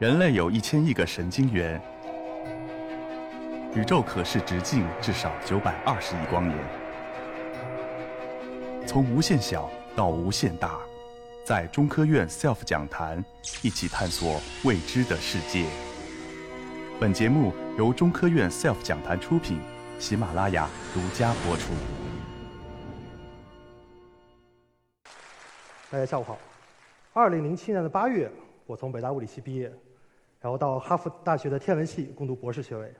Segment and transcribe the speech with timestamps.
[0.00, 1.78] 人类有一千亿个神经元，
[3.74, 6.58] 宇宙可视直径至少九百二十亿光年。
[8.86, 10.80] 从无限小到无限大，
[11.44, 13.22] 在中科院 SELF 讲坛
[13.60, 15.66] 一起探索未知的世界。
[16.98, 19.60] 本节目由中科院 SELF 讲坛出品，
[19.98, 21.74] 喜马拉雅独家播出。
[25.90, 26.38] 大家下午好。
[27.12, 28.32] 二零零七年的八月，
[28.64, 29.70] 我从北大物理系毕业。
[30.40, 32.90] 然后到哈佛大学的天文系攻读博士学位，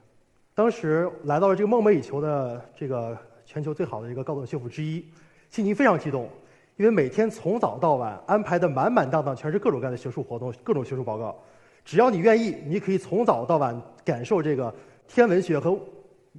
[0.55, 3.17] 当时来到了这个梦寐以求的这个
[3.47, 5.03] 全球最好的一个高等学府之一，
[5.49, 6.29] 心情非常激动，
[6.77, 11.35] 因为每天从早到晚安排的满满当当，全是各种各样的学术活动、各种学术报告。
[11.83, 14.73] 只要你愿意，你可以从早到晚感受这个
[15.09, 15.79] 天文学和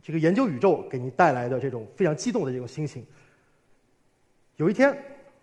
[0.03, 3.03] 这个研究宇宙给你带来的这种非常激动的这种心情。
[4.57, 4.95] 有一天，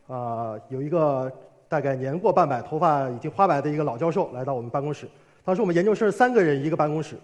[0.06, 1.30] 啊，有一个
[1.68, 5.09] 大概年过半百、头发已经花白的一个老教授来到我们办公室。
[5.48, 7.15] 当时我们研究生三个人一个办公室，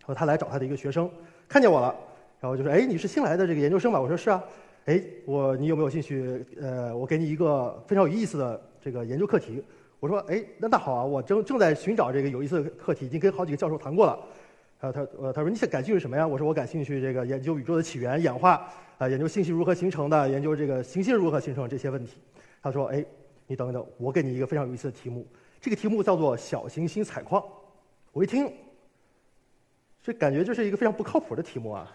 [0.00, 1.10] 然后他来找他的一个学生，
[1.48, 1.96] 看见我了，
[2.38, 4.44] 然后就说：“哎，你是新来的这个研究生吧？”我说：“是啊。”
[4.84, 6.44] 哎，我你有没有兴趣？
[6.60, 9.64] 呃，我给你一个非常有意思的这个研究课题。
[10.00, 14.18] 我说：“哎，那那好啊，我正正在寻找这个有意思的课题，已经跟好几个教授谈过了。”
[14.78, 22.18] 然后他呃他说：“你想感兴趣什么呀？”我说：“我感兴趣这个研究宇宙的起源、演化，啊，研究信息如何形成的，研究这个行星如何形成这些问题。”
[22.62, 23.02] 他说：“哎，
[23.46, 25.26] 你等等，我给你一个非常有意思的题目，
[25.58, 27.42] 这个题目叫做小行星采矿。”
[28.12, 28.52] 我一听，
[30.02, 31.90] 这感觉就是一个非常不靠谱的题目啊！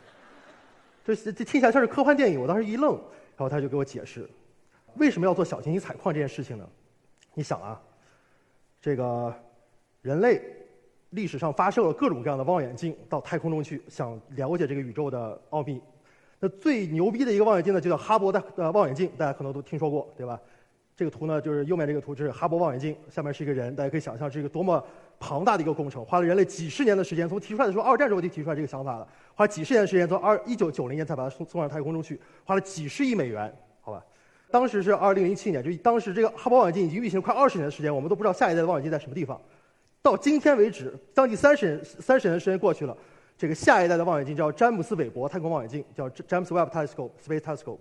[1.05, 4.27] 这这听起来像是科幻电影，我当时一愣，然后他就给我解释，
[4.95, 6.67] 为什么要做小行星采矿这件事情呢？
[7.35, 7.79] 你想啊，
[8.81, 9.31] 这个
[10.01, 10.41] 人类
[11.11, 15.79] 历史上发射了各种各样的望远镜到太空中去，想了解这个宇宙的奥秘。
[16.39, 20.41] 那最牛逼的一个望远镜呢，就叫哈勃的呃望远镜，大家可能都听说过，对吧？
[20.95, 24.83] 这个图呢，就是右面这个图，就是哈勃望远镜，下面是一个人，大家可以想象是一个多么。
[25.19, 27.27] 庞大的一个工程，花了人类几十年的时间。
[27.27, 33.51] 从提出来的时候，二战时候就提出来这个想法了，花了几十年的时间，从二一九九零年才把它送送上太空中去，花了几十亿美元，
[33.81, 34.03] 好吧？
[34.49, 39.39] 当时是二零零七年，就当时这个哈勃望远镜已经运行快二十年的时间，我们都不知道下一代的望远镜在什么地方。
[40.01, 42.95] 到今天为止，将近三十年三十年的时间过去了，
[43.37, 47.79] 这个下一代的望远镜叫詹姆斯韦伯太空望远镜，叫 James Webb Telescope Space Telescope。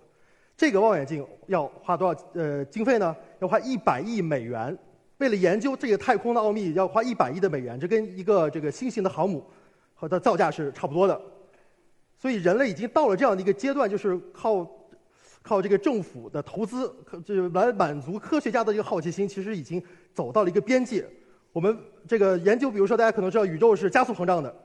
[0.57, 3.15] 这个望远镜要花多少呃经费呢？
[3.39, 4.77] 要花一百亿美元。
[5.17, 9.43] 为了研究这个太空的奥秘，要花一百亿的美元，这跟一个这个新型的航母
[9.95, 11.19] 和它造价是差不多的。
[12.19, 14.67] 所以人类已经到了这样的一个阶段，就是靠
[15.41, 16.93] 靠这个政府的投资，
[17.25, 19.81] 就来满足科学家的这个好奇心，其实已经
[20.13, 21.07] 走到了一个边界。
[21.51, 21.75] 我们
[22.07, 24.55] 这个研究，比如说大家可能知道，宇宙是加速膨胀的，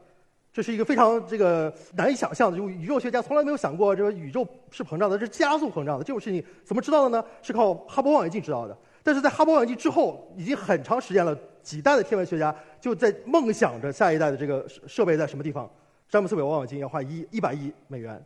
[0.53, 6.05] 这是一个非常这个难以想象的，就宇宙学家从来没有想过这个宇宙是膨胀的，是加速膨胀的。
[6.05, 7.25] 这种事情怎么知道的呢？
[7.41, 8.77] 是靠哈勃望远镜知道的。
[9.03, 15.69] 但是在哈勃望远镜之后，已经很长时间了，几代的天文学家就在梦想着下一代的这个设备在什么地方。
[16.09, 18.23] 詹姆斯韦望远镜要花一一百亿美元，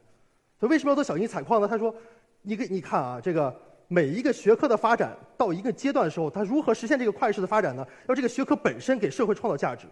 [0.58, 1.68] 所以为什么要做小型采矿呢？
[1.68, 1.94] 他说
[2.42, 3.54] ：“你给你看啊，这个
[3.86, 7.86] 每一个学科的发展到一个阶段的时候，它如何实现这个快速的发展呢？
[8.08, 9.86] 要这个学科本身给社会创造价值，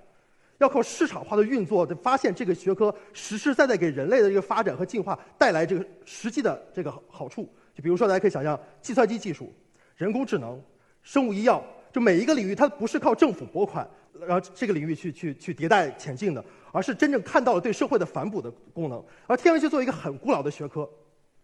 [0.59, 7.49] 要靠市场化的运作，发现这个学科实实在在给人类的这个发展和进化带来这个实际的这个好处。
[7.75, 9.53] 就比如说，大家可以想象，计算机技术、
[9.97, 10.61] 人工智能。”
[11.05, 13.87] 生物医药，就每一个领域，它不是靠政府拨款，
[14.27, 16.43] 然后这个领域去去去迭代前进的，
[16.73, 19.05] 而是真正看到了对社会的反哺的功能。
[19.27, 20.89] 而天文学作为一个很古老的学科，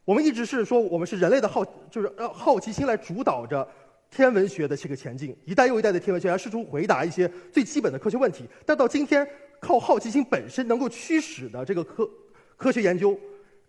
[0.07, 3.69] 我们一直是说我们是人类的好，就是让好奇心来主导着
[4.11, 5.37] 天文学的这个前进。
[5.45, 9.29] 一代又一代的天文学家试图回答一些最基本的科学问题，但到今天，
[9.61, 12.09] 靠好奇心本身能够驱使的这个科
[12.57, 13.15] 科学研究，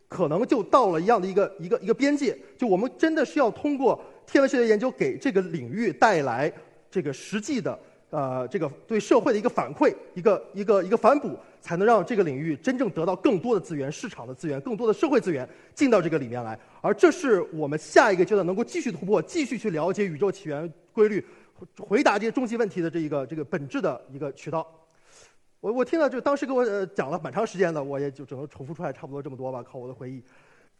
[0.07, 2.37] 可能就到了一样的一个一个一个边界。
[2.57, 4.01] 就我们真的是要通过。
[4.25, 6.51] 天文学的研究给这个领域带来
[6.89, 7.77] 这个实际的
[8.09, 16.57] 呃这个对社会的一个反馈，一个一个一个反哺，才能让这个领域真正得到更多的资源、市场的资源、更多的社会资源进到这个里面来。
[16.81, 21.23] 而这是我们下一个阶段能够继续突破、继续去了解宇宙起源规律、
[21.77, 24.67] 回答这些终极问题的这一个这个本质的一个渠道。
[25.59, 30.23] 我我听了就当时给我讲了蛮长时间的，我也就只能重复出来差不多这么多吧，靠我的回忆。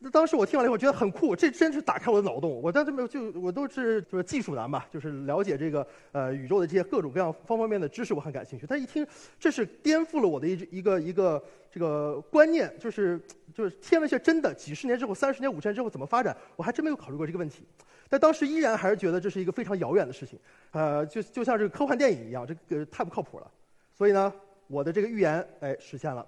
[0.03, 2.59] 那当时我听完了以后，觉得很酷，这真是打开我的脑洞。
[2.59, 8.65] 我当时没，就我都是就是技术男吧，就是了解这个呃宇宙的这些各种各样方方面面的知识，我很感兴趣。
[8.67, 9.05] 但一听，
[9.39, 13.21] 这是颠覆了我的一一个一个这个观念，就是
[13.53, 17.63] 就是天文学真的几十年之后、三十年、五十年之后怎么发展，我还真没有考虑过这个问题。
[18.09, 20.39] 但当时依然还是觉得这是一个非常遥远的事情，
[20.71, 23.51] 呃，就就像这个科幻电影一样，这个太不靠谱了。
[23.95, 24.33] 所以呢，
[24.65, 26.25] 我的这个预言哎实现了。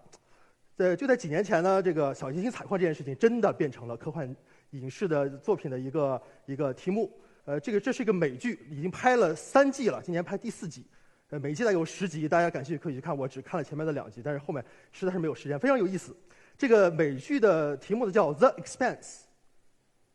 [0.83, 4.35] 呃就在几年前呢，这个小行星采矿这件事情真的变成了科幻
[4.71, 7.09] 影视的作品的一个一个题目。
[7.45, 10.85] 呃，这个这是一个美剧，已经拍了三季了，今年拍第四季。
[11.29, 13.17] 呃，每季大概有十集，大家感兴趣可以去看。
[13.17, 16.13] 我只看了前面的两集，但是后面实在是没有时间，非常有意思。
[16.57, 18.99] 这个美剧的题目呢叫《The Expanse》，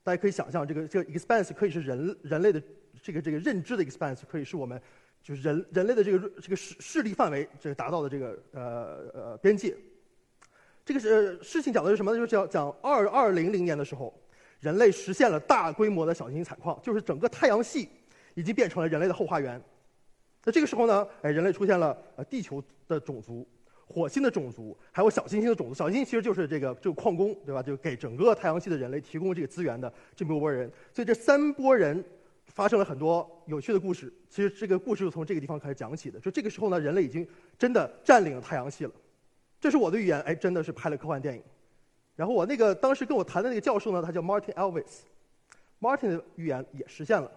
[0.04, 2.62] 大家可以想象，这个这个 expanse 可以是人人类的
[3.02, 4.80] 这个这个认知的 expanse，可以是我们
[5.22, 9.74] 就是人人类的这个这个势势力范围这个达到的这个呃呃边界。
[10.88, 12.16] 这个是事情讲的是什么呢？
[12.16, 14.10] 就是讲讲二二零零年的时候，
[14.60, 17.86] 人类实现了大规模的小行星采矿，就是整个太阳系
[18.32, 19.62] 已经变成了人类的后花园。
[20.44, 23.46] 那这个时候呢，哎，人类出现了呃地球的种族、
[23.86, 25.74] 火星的种族，还有小行星的种族。
[25.74, 27.62] 小行星其实就是这个这个矿工，对吧？
[27.62, 30.72] 就给整个太阳系的人类提供这个资源的这么一波人。
[30.94, 32.02] 所以这三波人
[32.46, 34.10] 发生了很多有趣的故事。
[34.30, 36.18] 其实这个故事就从这个地方开始讲起的。
[36.18, 38.92] 就这个时候呢，人类已经真的占领了太阳系了。
[39.60, 41.42] 这是我的预言，哎，真的是拍了科幻电影。
[42.14, 47.30] 然后我那个当时跟我谈的那个教授呢，他叫 Martin Elvis，Martin 的预言也实现了。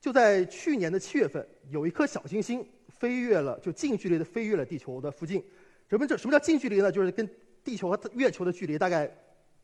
[0.00, 5.44] 就在去年的七月份，有一颗小行星飞越了，就近距离的飞越了地球的附近。
[5.88, 6.90] 什么叫什么叫近距离呢？
[6.90, 7.28] 就是跟
[7.62, 9.10] 地球和月球的距离大概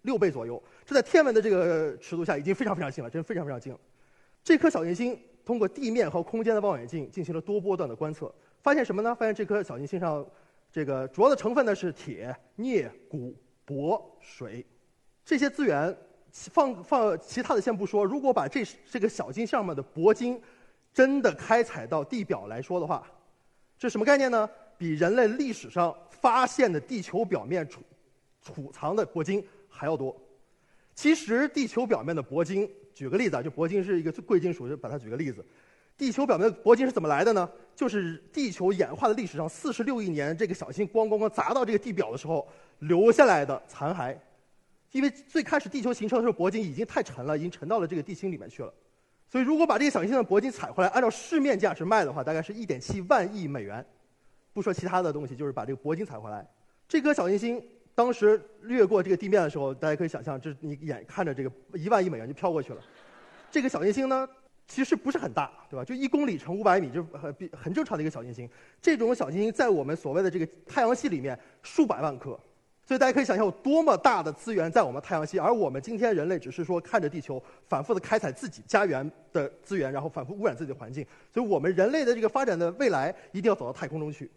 [0.02, 0.62] 六倍左右。
[0.84, 3.78] 这在天文的这个尺度下已经非常非常近了，真非常非常近了。
[4.44, 8.30] 这颗小行星通过地面和空间的望远镜进行了多波段的观测，
[8.60, 9.14] 发现什么呢？
[9.14, 10.26] 发现这颗小行星上。
[10.76, 13.34] 这个主要的成分呢是铁、镍、钴、
[13.66, 14.62] 铂、水，
[15.24, 15.96] 这些资源
[16.30, 20.38] 放放其他的先不说，如果把这这个小金上面的铂金
[20.92, 23.10] 真的开采到地表来说的话，
[23.78, 24.46] 这什么概念呢？
[24.76, 27.80] 比人类历史上发现的地球表面储
[28.42, 30.14] 储藏的铂金还要多。
[30.94, 35.42] 其实地球表面的铂金，举个例子啊，就铂金是一个贵金属，就把它举个例子。
[35.96, 37.48] 地球表面的铂金是怎么来的呢？
[37.74, 42.46] 就是地球演化的历史上四十六亿年，这个小行星咣咣咣砸到这个地表的时候
[42.80, 44.16] 留下来的残骸。
[44.92, 48.72] 因为最开始地球形成的时候，铂金已经太沉了，已经沉到了这个地心里面去了。
[49.28, 53.84] 所以如果把这个小行星的铂金采回来，按照市面价值卖的话，大概是一点七万亿美元。
[54.54, 56.46] 不说其他的东西，就是把这个铂金采回来。
[56.88, 57.62] 这颗小行星
[57.94, 62.80] 当时掠过这个地面的时候，大家可以想象，这你眼看着这个一万亿美元就飘过去了。
[63.50, 64.26] 这个小行星呢？
[64.68, 65.84] 其实不是很大，对吧？
[65.84, 68.50] 就一公里乘五百米，就很很正常的一个小行星。
[68.82, 72.30] 这种小行星在我们所谓的这个太阳系里面数百万颗，
[72.84, 81.06] 所以大家可以想象有多么大的资源在我们太阳系，而我们今天人类只是说看着地球反复的开采自己家园的资源，然后反复污染自己的环境。
[81.32, 84.28] 所以我们人类的这个发展的未来一定要走到太空中去。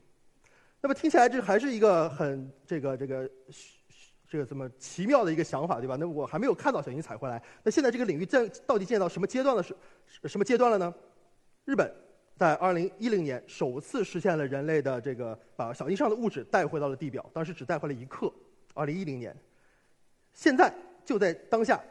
[0.79, 3.29] 那么听起来这还是一个很这个这个。
[4.29, 5.97] 这个这么奇妙的一个想法，对吧？
[5.99, 7.41] 那我还没有看到小行星采回来。
[7.63, 9.63] 那现在这个领域在到底建到什么阶段了？
[9.63, 9.75] 是
[10.25, 10.93] 什么阶段了呢？
[11.65, 11.91] 日本
[12.37, 18.31] 在2010年首次实现了人类的这个把小行星上的物质带回到了地表，当时只带回了一克。
[18.75, 19.35] 2010年，
[20.31, 20.71] 现在
[21.03, 21.81] 就在当下，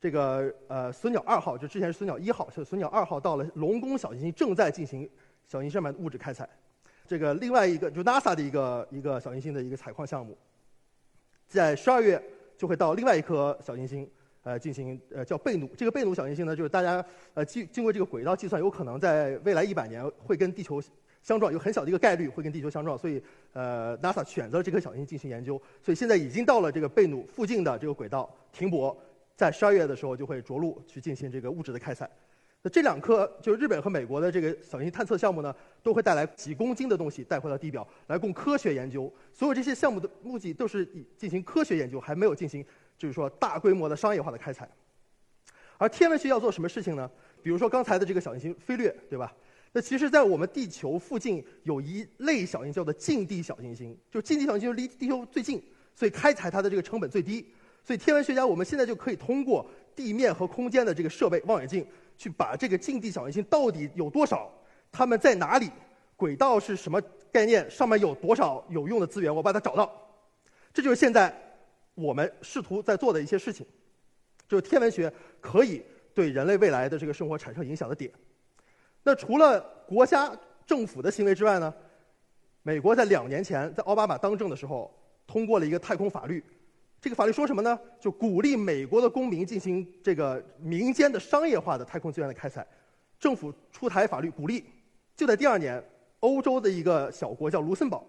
[0.00, 5.02] 这个呃隼鸟二号就之前是隼鸟一号，是隼鸟二号到了龙宫小行星，正在进行
[5.46, 6.48] 小行星上面的物质开采。
[7.06, 10.34] 这个另外一个就 NASA 的一个一个小行星的一个采矿项目。
[11.48, 12.20] 在十二月
[12.56, 14.08] 就会到另外一颗小行星，
[14.42, 15.66] 呃，进行呃叫贝努。
[15.76, 17.04] 这个贝努小行星呢，就是大家
[17.34, 20.82] 呃经经过这个轨道计算，有可能在未来一百年会跟地球
[21.22, 25.60] 相撞，有很小的一个概率会跟地球相撞，所以呃 NASA 选择了这颗小行星进行研究。
[25.82, 28.96] 所以现在已经到了这个贝努附近的这个轨道停泊，
[29.36, 32.08] 在十二月的时候就会着陆去进行这个物质的开采。
[32.66, 39.12] 那这两颗就是日本和美国的这个小行星探测项目呢，都会带来几公斤的东西带回到地表来供科学研究。
[39.34, 42.64] 所有这些项目的目的都是以进行科学研究，还没有进行
[42.96, 44.66] 就是说大规模的商业化的开采。
[45.76, 47.10] 而天文学要做什么事情呢？
[47.42, 49.30] 比如说刚才的这个小行星飞掠，对吧？
[49.72, 55.62] 那其实，在我们地球附近有一类小行星叫做近地小行星，就近地小行星离地球最近，
[55.94, 57.46] 所以开采它的这个成本最低。
[57.82, 61.86] 所以天文学家我们现在就可以通过地面和空间的这个设备望远镜。
[62.16, 64.50] 去把这个近地小行星到底有多少，
[64.92, 65.70] 它们在哪里，
[66.16, 67.00] 轨道是什么
[67.32, 69.90] 概念，上面有多少有用的资源，我把它找到。
[70.72, 71.34] 这就是现在
[71.94, 73.66] 我们试图在做的一些事情，
[74.48, 75.82] 就是天文学可以
[76.14, 78.10] 对人类未来的这个生活产生影响的点。
[79.02, 80.30] 那除了国家
[80.66, 81.72] 政府的行为之外呢，
[82.62, 84.92] 美国在两年前在奥巴马当政的时候
[85.26, 86.42] 通过了一个太空法律。
[87.04, 87.78] 这个法律说什么呢？
[88.00, 92.66] 就鼓励美国的公民进行这个民间的商业化的太空资源的开采，
[93.20, 94.64] 政府出台法律鼓励。
[95.14, 95.84] 就在第二年，
[96.20, 98.06] 欧洲的一个小国叫卢森堡，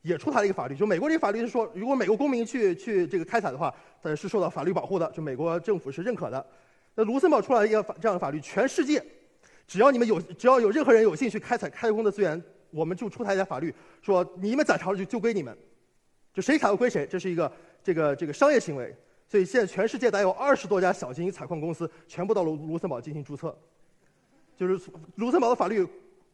[0.00, 0.74] 也出台了一个法律。
[0.74, 6.46] 就美国这个法律是说，如果美国公民去去这个开采的话，呃是受到法律保护的，就美国政府是认可的。
[6.94, 9.04] 那卢森堡出来一个法这样的法律，全世界
[9.66, 15.54] 只要你们有只要有任何人有兴趣开采太空的资源，我们就出台一条法律，说你们攒着了就就归你们，
[16.32, 17.52] 就谁采归谁，这是一个。
[17.82, 18.94] 这个这个商业行为，
[19.28, 23.56] 所以现在全世界大概有二十多家小型采矿公司全部到卢卢森堡进行注册。
[24.56, 25.86] 就是卢森堡的法律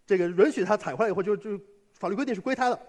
[0.05, 1.59] 这个允许他采回来以后就就
[1.93, 2.81] 法律规定是归他的，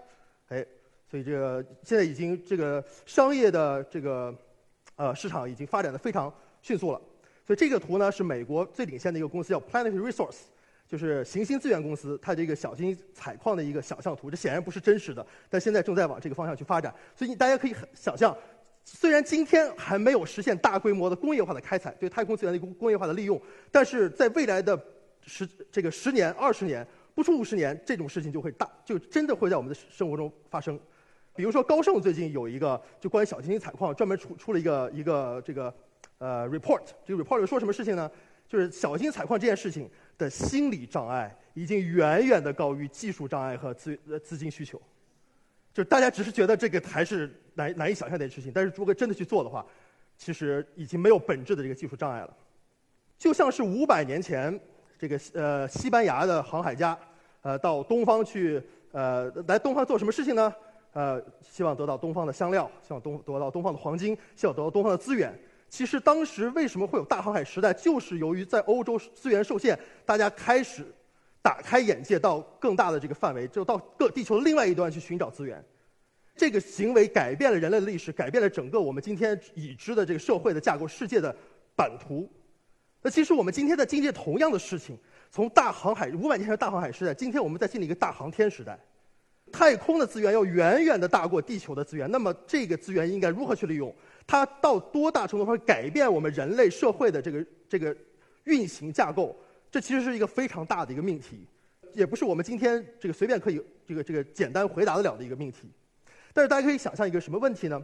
[0.48, 0.66] 哎，
[1.08, 4.34] 所以这个现在已经这个商业的这个
[4.96, 7.00] 呃市场已经发展的非常迅速了。
[7.46, 10.40] 所以这个图呢是美国最领先的一个公司叫 Planet Resource，
[10.88, 16.92] 就是行星资源公司，它这个小行星采矿的一个想象图，这显然不是真实的，但现在正在往这个方向去发展。
[17.14, 18.34] 所以大家可以很想象，
[18.84, 23.38] 虽然今天还没有实现大规模的工业化的开采，对太空资源的工工业化的利用，
[23.70, 24.82] 但是在未来的
[25.20, 30.80] 十这个十年、二十年，不出五十年，这种事情就会大，就真的会在我们的生活中发生。
[31.36, 35.72] 比如说高盛最近有一个就关于小行星采矿专门出出了一个一个这个。
[36.20, 38.10] 呃，report 这个 report 说什么事情呢？
[38.48, 44.80] 就是小型采矿这件事情的心理障碍已经远远的高于技术障碍和资资金需求。
[45.74, 49.64] 就大家只是觉得这个还是难难以想象的事情，但是如果真的去做的话，
[50.16, 52.36] 其实已经没有本质的这个技术障碍了。
[53.18, 54.58] 就像是五百年前
[54.98, 56.98] 这个呃西班牙的航海家
[57.42, 58.60] 呃到东方去
[58.92, 60.52] 呃来东方做什么事情呢？
[60.94, 65.38] 呃，希望得到东方的香料，希望东得到东方的黄金，希望得到东方的资源。
[65.68, 70.84] 其实当时为什么会有大航海时代，就是由于在欧洲资源受限，大家开始
[71.42, 75.62] 打开眼界到更大的这个范围，就到各地球另外一端去寻找资源。
[76.34, 81.34] 这个行为改变了人类的历史，改变了整个我们今天已知的这个社会的架构、世界的
[81.76, 82.30] 版图。
[83.02, 84.96] 那其实我们今天在经历同样的事情，
[85.30, 88.78] 从大航海五百年前的大航海时代，今天我们在经历一个大航天时代。
[89.52, 93.94] 太空的资源要远远的大过地球的资源，那么这个资源应该如何去利用？
[94.26, 97.96] 它到多大程度上改变我们人类社会的这个这个
[98.44, 99.34] 运行架构？
[99.70, 101.46] 这其实是一个非常大的一个命题，
[101.94, 105.70] 也不是我们今天这个随便可以这个这个简单回答得了的一个命题。
[106.32, 107.82] 但是大家可以想象一个什么问题呢？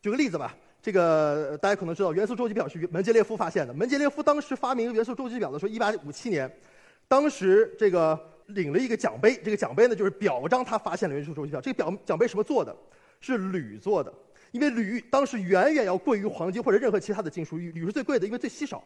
[0.00, 3.72] 举个例子吧，这个大家可能知道元素周期表是门捷列夫发现的。
[3.72, 6.50] 门捷列夫当时发明元素周期表的时候，一八五七年，
[7.06, 8.31] 当时这个。
[8.54, 11.60] 领了一个奖杯，这个奖杯呢就是表彰他发现了元素周期表。
[11.60, 12.74] 这个表奖杯什么做的？
[13.20, 14.12] 是铝做的，
[14.50, 18.82] 因为铝当时远远要贵于黄金或者任何其他的金属，铝是最贵的，因为最稀少。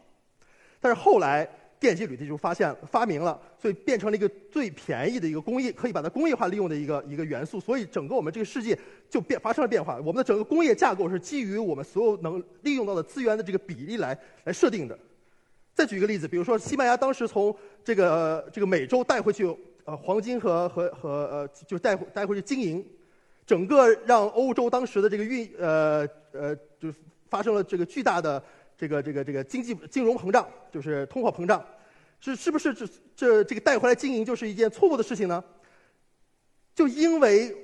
[0.79, 7.59] 但是后来电解铝的就发现发明了，所以变成了一个最便宜的一个工业，可以把它工业化利用的一个一个元素。
[7.59, 8.77] 所以整个我们这个世界
[9.09, 9.97] 就变发生了变化。
[9.97, 14.97] 我们的整个工业架构是基于我们所有能利用到的资源的这个比例来来设定的。
[15.77, 19.45] 再举一个例子，比如说西班牙当时从这个这个美洲带回去
[19.85, 22.83] 呃黄金和和和呃就带带回去金银，
[23.45, 26.95] 整个让欧洲当时的这个运呃呃就是
[27.29, 28.43] 发生了这个巨大的
[28.75, 31.63] 这个这个这个经济金融膨胀，就是通货膨胀，
[32.19, 35.43] 是是不是这这这个带回来金银就是一件错误的事情呢？
[36.73, 37.55] 就因为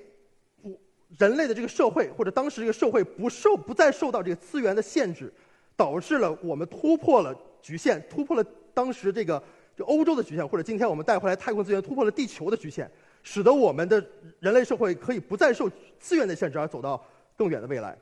[1.17, 5.34] 人类的这个社会或者当时这个社会不受不再受到这个资源的限制，
[5.75, 7.36] 导致了我们突破了。
[7.62, 9.42] 局限突破了当时这个
[9.74, 12.89] 就欧洲的局限，或者今天我们带回来太空资源突破了地球的局限，
[13.24, 14.06] 使得我们的
[14.39, 17.01] 人类社会可以不再受资源的限制而走到
[17.38, 17.98] 更远的未来。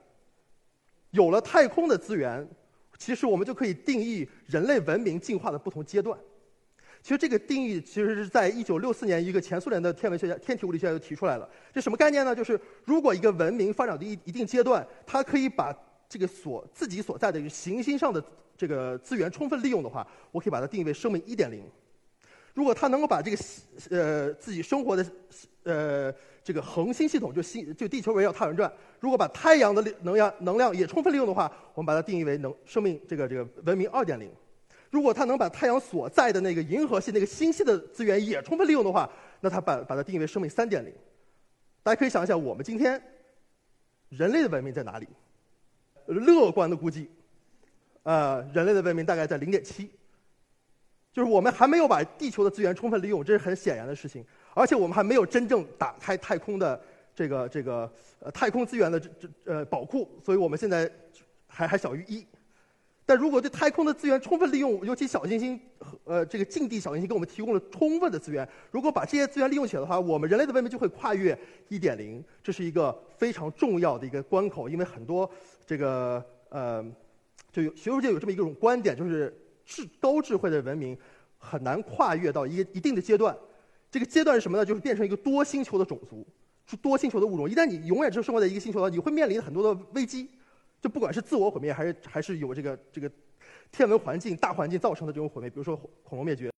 [1.11, 2.47] 有了太空的资源，
[2.97, 6.17] 其实我们就可以定义人类文明进化的不同阶段。
[7.03, 11.47] 其实这个定义其实是在一九六四年一个前苏联的天文学家、天体物理学家就提出来了。
[11.73, 12.35] 这什么概念呢？
[12.35, 15.71] 就是如果一个文明发展到一一定阶段，它可以把
[16.11, 18.21] 这个所自己所在的行星上的
[18.57, 21.63] 这个资源充分利用的话，我可以把它定义为生命一点零。
[22.53, 23.37] 如果它能够把这个
[23.89, 25.05] 呃自己生活的
[25.63, 26.13] 呃
[26.43, 34.29] 这个恒星系统，就星就地球围绕太阳转，如果把太阳的能量能量也充分利用的话，我们把它定义为能生命这个这个文明二点零。
[34.89, 40.93] 如果它能把太阳所在的那个银河系那个星系的资源也充分利用的话，那它把把它定义为生命三点零。
[41.81, 43.01] 大家可以想一想，我们今天
[44.09, 45.07] 人类的文明在哪里？
[46.19, 47.09] 乐观的估计，
[48.03, 49.89] 呃，人类的文明大概在零点七，
[51.13, 54.25] 就是我们还没有把地球的资源充分利用，这是很显然的事情。
[54.53, 56.81] 而且我们还没有真正打开太空的
[57.15, 60.91] 这个这个呃太空资源的这这呃宝库，所以我们现在
[61.47, 62.25] 还还小于一。
[63.05, 75.29] 但如果对太空的资源充分利用，尤其小行星和呃这个近地小行星给我们提供了充分的资源，如果把这些资源利用起来的话，我们人类的文明就会跨越一点零，这是一个非常重要的一个关口，因为很多。
[75.63, 76.83] 这个呃，
[77.49, 79.33] 就有学术界有这么一种观点，就是
[79.65, 80.97] 智高智慧的文明
[81.37, 83.33] 很难跨越到一个一定的阶段。
[83.89, 84.65] 这个阶段是什么呢？
[84.65, 86.27] 就是变成一个多星球的种族，
[86.65, 87.49] 是多星球的物种。
[87.49, 90.27] 一旦你永远只生活在一个星球上，你会面临很多的危机，
[90.81, 93.09] 就不管是自我毁灭，还是还是有这个这个
[93.71, 96.49] 天文环境大环境造成的这种毁灭，比如说恐龙灭绝。